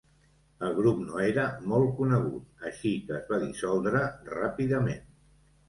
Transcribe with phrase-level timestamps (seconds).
[0.67, 1.43] El grup no era
[1.73, 5.09] molt conegut, així que es va dissoldre ràpidament.